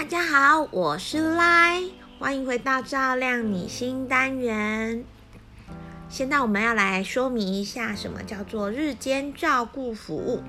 [0.00, 1.82] 大家好，我是赖，
[2.18, 5.04] 欢迎回到照亮你新单元。
[6.08, 10.42] 现在我们要来说明一下，什么叫做日间照顾服务。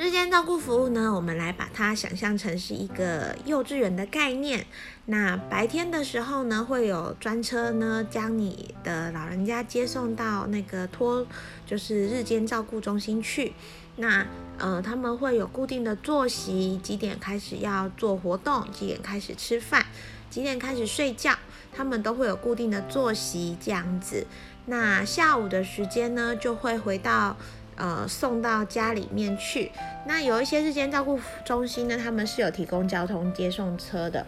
[0.00, 4.64] 日间照顾服务呢，我们来把它想象成是一个幼稚园的概念。
[5.06, 11.26] 那白天的时候呢，会有专车呢，将你的老人家接送到那个托，
[11.66, 13.54] 就是日间照顾中心去。
[13.96, 14.24] 那
[14.58, 19.84] 呃，他们会有固定的作息，几点开始要做活动，几点开始吃饭，
[20.30, 21.34] 几点开始睡觉，
[21.72, 24.24] 他们都会有固定的作息这样子。
[24.66, 27.36] 那下午的时间呢，就会回到。
[27.78, 29.70] 呃，送到家里面去。
[30.06, 34.26] 那有一些日间照顾中心呢，他们是有提供交通接送车的。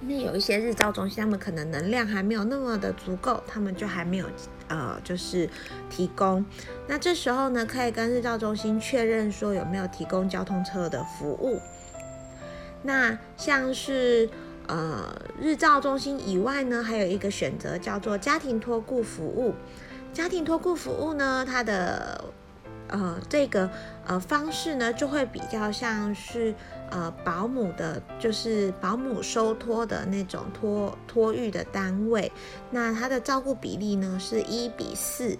[0.00, 4.26] 那有一些日照中心，他们可能能量还没有那么的足够，他们就还没有
[4.66, 5.48] 呃，就是
[5.88, 6.44] 提供。
[6.88, 11.60] 那这时候呢，可以跟日照中心确认说有没有提供交通车的服务。
[12.82, 14.28] 那像是
[14.66, 19.54] 呃日照中心以外呢，还有一个选择叫做家庭托顾服务。
[20.12, 22.24] 家庭托顾服务呢，它的
[22.92, 23.68] 呃，这个
[24.06, 26.54] 呃方式呢，就会比较像是
[26.90, 32.30] 呃保姆的，就是保姆收托的那种托托育的单位。
[32.70, 35.36] 那它的照顾比例呢是一比四。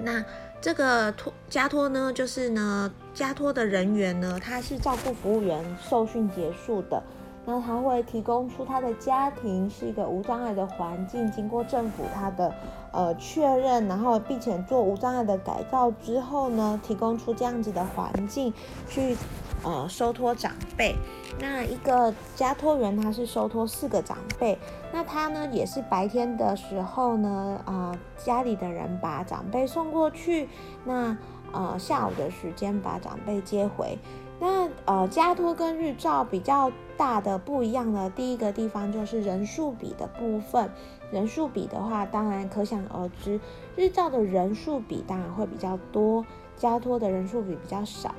[0.00, 0.24] 那
[0.60, 7.02] 这个托家托呢，就是呢家托的人员呢，他是照顾服务员受训结束的。
[7.46, 12.54] 那他会提供出他的家庭是一个无障碍的环境，经过政府他的
[12.92, 18.52] 呃确认，然后并且做无障碍的改造之后呢，提供出这样子的环境
[18.88, 19.16] 去
[19.64, 20.94] 呃收托长辈。
[21.40, 24.58] 那一个家托员他是收托四个长辈，
[24.92, 30.48] 那他呢也是白天的时候呢啊家里的人把长辈送过去，
[30.84, 31.16] 那
[31.52, 33.98] 呃下午的时间把长辈接回。
[34.42, 40.68] 那呃，加托跟日照比较大的不一样的第一个地方就是人数比的部分。
[41.12, 43.38] 人数比的话，当然可想而知，
[43.76, 48.12] 日照的人数比当然会比较多，加托的人数比比较少。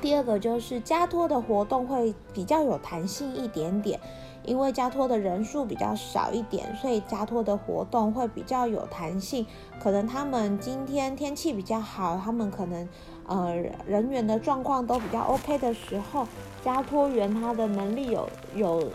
[0.00, 4.00] 第二个就是加托的活动会比较有弹性一点点。
[4.44, 9.44] 因为加托的人数比较少一点，所以加托的活动会比较有弹性。
[9.82, 12.88] 可能他们今天天气比较好，他们可能
[13.26, 13.54] 呃
[13.86, 16.26] 人员的状况都比较 OK 的时候，
[16.64, 18.90] 加托员他的能力有有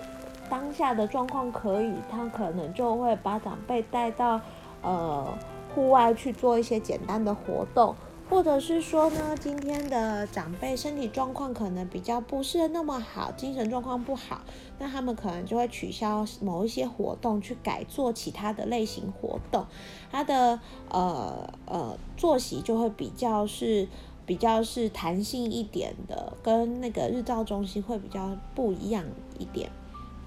[0.50, 4.42] 当下的状况可以，他可能就会把长辈带到
[4.82, 5.28] 呃
[5.74, 7.96] 户外去做一些简单的活动。
[8.30, 14.40] 或者是说呢，今天的长辈身体状况可能比较不是那么好，精神状况不好，
[14.80, 19.66] 那他们可能就会取消某一些活动，去改做其他的类型活动。
[20.10, 20.58] 他的
[20.90, 23.86] 呃呃作息就会比较是
[24.32, 29.04] 比较是弹性一点的，跟那个日照中心会比较不一样
[29.38, 29.70] 一点。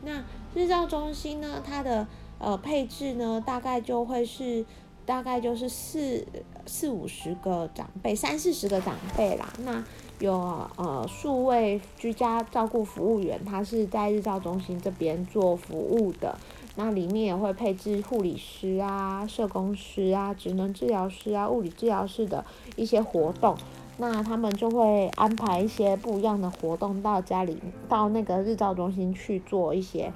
[0.03, 0.23] 那
[0.55, 2.07] 日照中心呢，它的
[2.39, 4.63] 呃配置呢，大概就会是。
[5.07, 6.27] 大概就是四
[6.65, 9.53] 四五十个长辈，三四十个长辈啦。
[9.59, 9.85] 那
[10.19, 10.33] 有
[10.77, 16.39] 呃数位居家照顾服务员，他是在日照中心这边做服务的。
[16.77, 22.43] 那里面也会配置护理师啊、社工师啊、职能治疗师啊、物理治疗师的
[22.75, 23.55] 一些活动。
[23.97, 30.13] 那他们就会安排一些不一样的活动到家里，到那个日照中心去做一些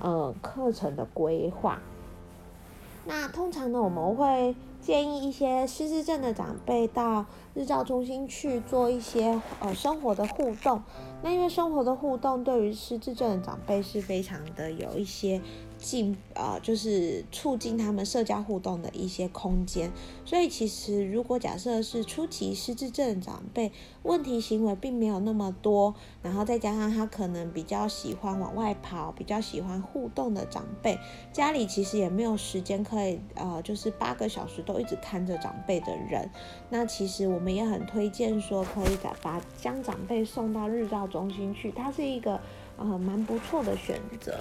[0.00, 1.80] 呃课程的规划。
[3.06, 7.24] 那通常呢，我们会建议一些失智症的长辈到
[7.54, 10.82] 日照中心去做一些呃生活的互动。
[11.22, 15.40] 那因为生活的互动对于失智症的长辈是非常的有一些。
[15.84, 19.92] 进呃，就是促进他们社交互动的一些空间。
[20.24, 23.70] 所以其实，如果假设是初期失智症长辈，
[24.02, 30.98] 问题行为并没有那么多，然后再加上他可能比较喜欢往外跑，比较喜欢互动的长辈，
[31.30, 36.30] 家里其实也没有时间可以呃，就是八个小时都一直看着长辈的人。
[36.70, 42.40] 那其实我们也很推荐说，可以把把将长辈送到日照中心去，它是一个。
[42.76, 44.36] 呃，蛮不错的选择。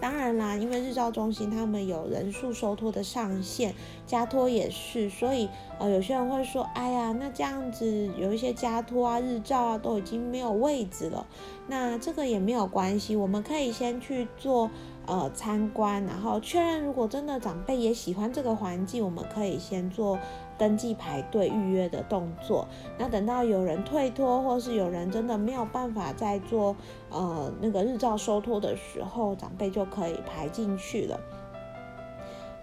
[0.00, 3.74] 当然啦，因为日照中心他们有人数收托的上限，
[4.06, 5.48] 加托也是，所以
[5.78, 11.26] 呃，有些人会说，哎呀，那这样子有一些加托啊、日照啊都已经没有位置了。
[11.66, 14.70] 那这个也没有关系，我们可以先去做
[15.08, 20.18] 呃参观，然后确认如果真的长辈也喜欢这个环境，我们可以先做。
[20.58, 22.66] 登记排队预约的动作，
[22.98, 26.74] 那等到有人退托，或是有人真的没有办法再做
[27.10, 31.20] 呃那个日照收托的时候，长辈就可以排进去了。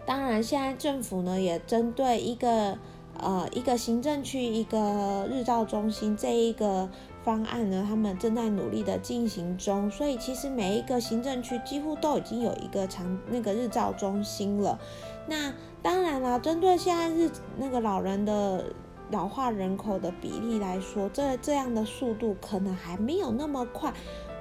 [0.06, 2.78] 当然，现在政府呢也针对一个
[3.18, 6.90] 呃一个行政区一个日照中心这一个
[7.26, 14.80] 方案呢，他们正在努力的进行中，所以其实每一个行政区几乎都已经有一个长那个日照中心了。
[15.28, 15.52] 那
[15.82, 18.66] 当然啦，针对现在日那个老人的
[19.10, 23.92] 老化人口的比例来说，这这样的速度可能还没有那么快。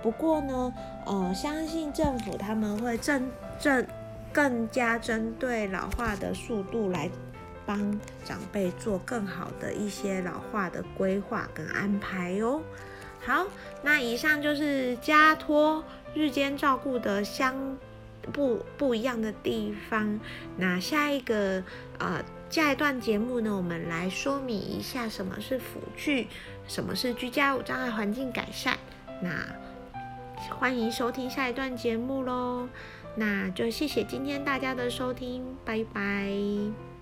[0.03, 0.71] 不过呢，
[1.07, 3.87] 呃，相信政府他们会正正
[4.31, 7.11] 更加针对老化的速度来。
[7.67, 12.63] 帮长辈做更好的一些老化的规划跟安排哦。
[13.21, 13.47] 好，
[13.83, 15.83] 那以上就是家托
[16.15, 17.77] 日间照顾的相
[18.33, 20.21] 不不一样的地方。
[20.57, 21.65] 那下一个
[21.99, 26.29] 呃下一段节目呢，我们来说明一下什么是辅具，
[26.69, 28.77] 什么是居家无障碍环境改善。
[29.23, 29.31] 那
[30.51, 32.69] 欢迎收听下一段节目喽。
[33.17, 36.94] 那就谢谢今天大家的收听，拜拜。